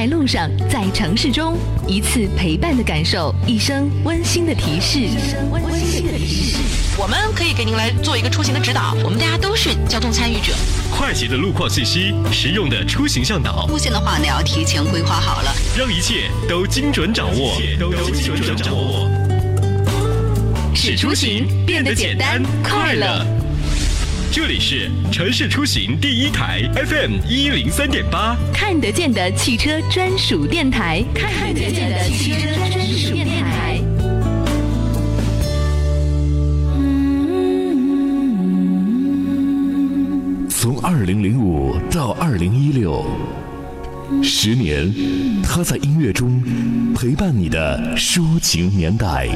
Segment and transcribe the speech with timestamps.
[0.00, 4.98] 在路上，在城市中，一次陪伴的感受，一声温馨的提示。
[4.98, 6.56] 一声温馨的提示。
[6.98, 10.54] 我们可以给您来做一个出行的指导，我们大家都是交通参与者。
[10.90, 13.66] 快捷的路况信息，实用的出行向导。
[13.66, 15.52] 路线的话呢，要提前规划好了。
[15.76, 19.06] 让一切都精准掌握，都精准掌握。
[20.74, 23.39] 使出行变得简单快乐。
[24.32, 33.80] 这里是城市出行第一台 FM 一零三点八，看得见的汽车专属电台，看得见的汽车专属电台。
[40.48, 43.04] 从二零零五到二零一六，
[44.22, 44.94] 十年，
[45.42, 46.40] 他在音乐中
[46.94, 49.26] 陪伴你的抒情年代。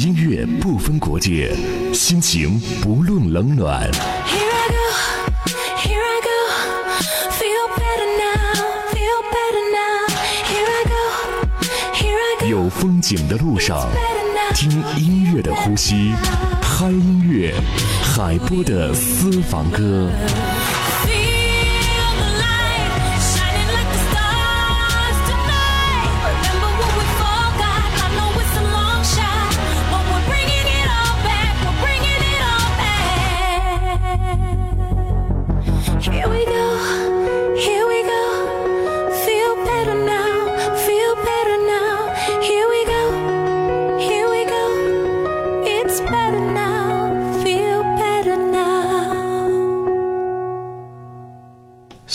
[0.00, 1.52] 音乐不分国界，
[1.92, 3.86] 心情不论冷暖。
[12.48, 13.76] 有风景的路上，
[14.54, 16.12] 听音乐的呼吸，
[16.62, 17.52] 嗨音乐，
[18.02, 20.10] 海波的私房歌。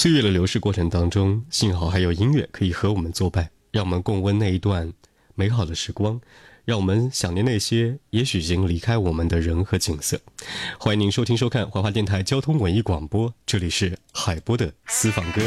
[0.06, 4.94] 岁月的流逝过程当中，幸好还有音乐可以和我们作伴，让我们共温那一段
[5.34, 6.22] 美好的时光，
[6.64, 10.20] 让我们想念那些也许已经离开我们的人和景色。
[10.80, 15.42] 欢迎您收听收看怀化电台交通文艺广播，这里是海波的私房歌。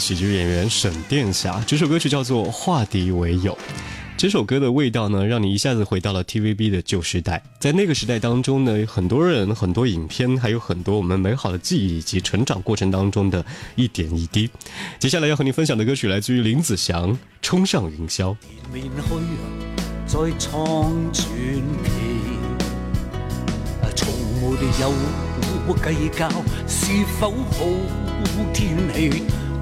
[0.07, 3.53] 喜剧演员沈殿霞，这首歌曲叫做《化敌为友》。
[4.17, 7.43] 这首歌的味道呢，让你一下子回到了 TVB 的旧时代。
[7.59, 13.45] 在那个时代当中呢，很多人、很多影片，还有很多我们美好的记忆以及成长过程当中的
[13.75, 14.49] 一点一滴。
[15.01, 17.13] 接下来要和你分享的歌曲来自于林子祥，
[17.43, 18.37] 《冲上云霄》。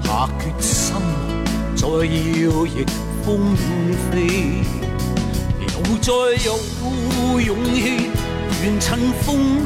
[0.03, 0.95] 下决心，
[1.75, 2.85] 再要逆
[3.23, 3.55] 风
[4.09, 4.59] 飞，
[5.59, 6.13] 又再
[6.45, 8.09] 有勇气，
[8.63, 9.61] 愿趁风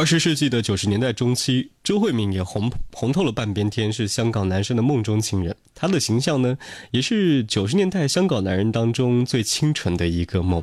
[0.00, 5.54] 二十世纪的九十年代中期，周慧敏也红红透了半边天，是香港男生的梦中情人。
[5.74, 6.56] 她的形象呢，
[6.90, 10.62] 也是九十年代香港男人当中最清纯的一个梦。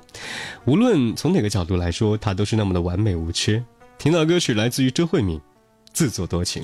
[0.65, 3.63] 无论从哪个角度来说，她都是那么的完美无缺。
[3.99, 5.37] 听到歌曲来自于周慧敏，
[5.93, 6.63] 《自作多情》。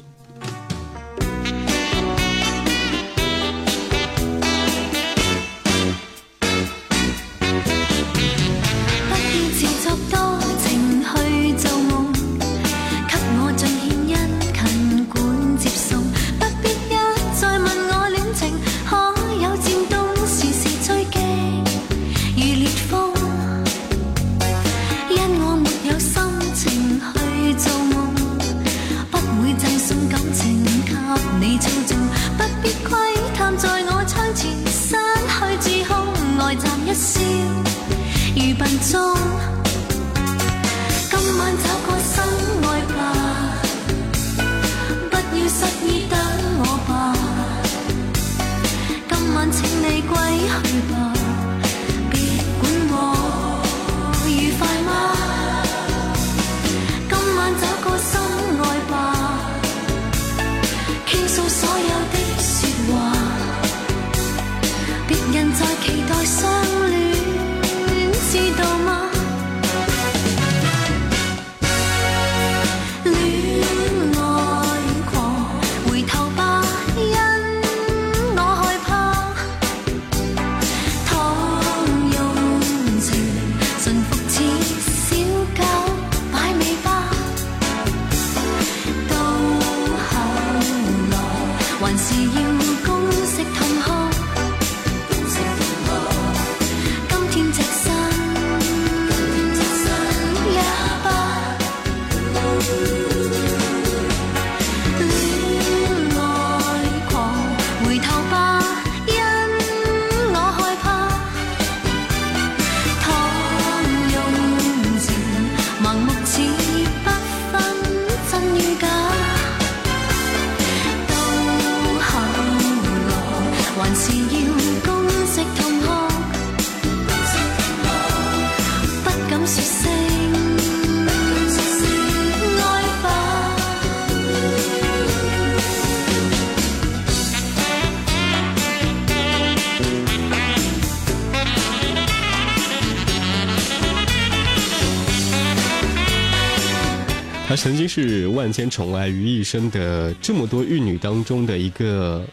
[147.54, 152.26] 她曾经是万千宠爱于一身的这么多玉女当中的一个，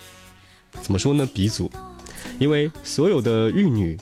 [0.81, 1.29] 怎么说呢？
[1.35, 1.71] 鼻祖，
[2.39, 3.99] 因为所有的玉女，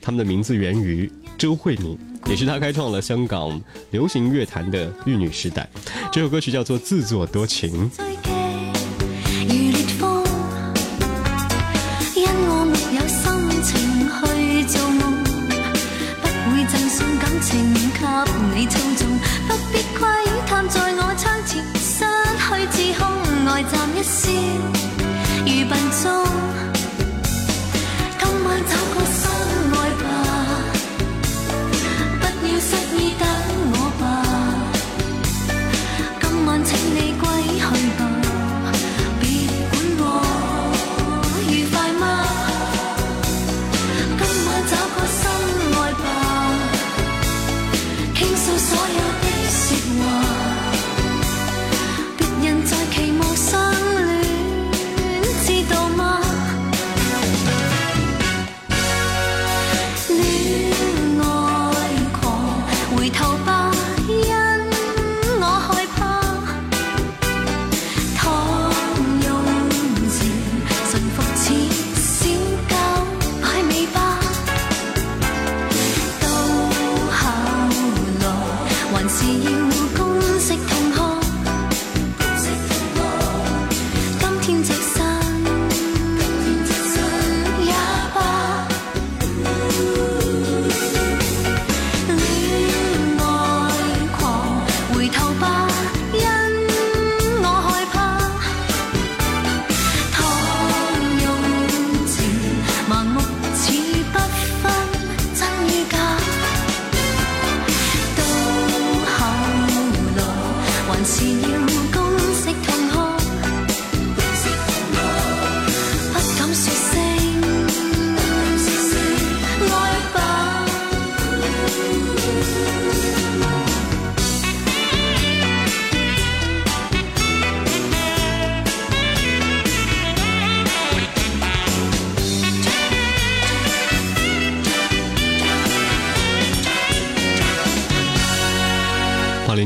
[0.00, 3.60] 她们的名字源于周慧敏，也是她开创了香港
[3.90, 5.68] 流行乐坛的玉女时代。
[6.10, 7.90] 这首歌曲叫做《自作多情》。
[24.02, 24.41] see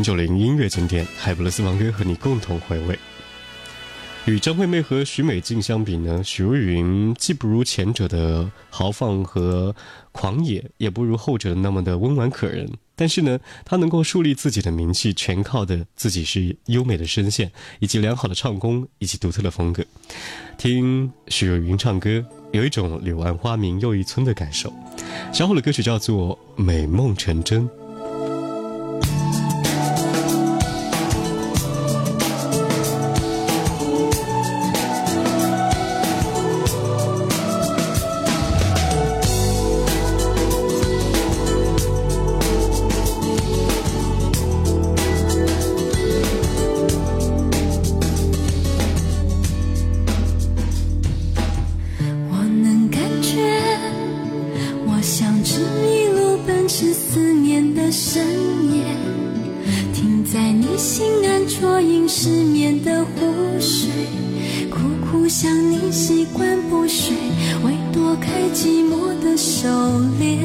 [0.07, 2.97] 九零音乐经典，海勒斯王哥和你共同回味。
[4.27, 9.75] 与张惠妹和许美静相比呢，许茹芸既不如前者的豪放和
[10.13, 12.71] 狂野，也不如后者那么的温婉可人。
[12.95, 19.85] 但是呢，她能够树立自己的名气，全靠的自己是优美的声线，以及良好的唱功，以及独特的风格。
[20.57, 24.73] 听许茹芸唱歌，有一种柳暗花明又一村的感受。
[25.33, 27.69] 稍后的歌曲叫做《美梦成真》。
[61.76, 63.21] 我饮失眠的湖
[63.61, 63.90] 水，
[64.71, 67.12] 苦苦想你，习惯不睡，
[67.64, 69.68] 为躲开寂寞的狩
[70.18, 70.38] 猎。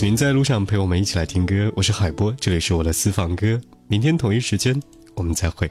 [0.00, 3.60] 您在路上陪我们一起来听歌，我是海波，这里是我的私房歌。
[3.88, 4.80] 明天同一时间，
[5.14, 5.70] 我们再会。